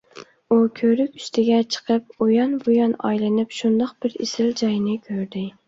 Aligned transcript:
ئۇ 0.53 0.55
كۆۋرۈك 0.79 1.19
ئۈستىگە 1.19 1.59
چىقىپ 1.75 2.25
ئۇيان- 2.27 2.57
بۇيان 2.65 2.97
ئايلىنىپ، 3.03 3.55
شۇنداق 3.61 3.95
بىر 4.03 4.19
ئېسىل 4.19 4.53
جاينى 4.65 5.01
كۆردى. 5.09 5.49